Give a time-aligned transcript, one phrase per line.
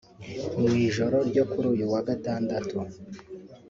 [0.59, 2.77] Mu ijoro ryo kuri uyu wa Gatandatu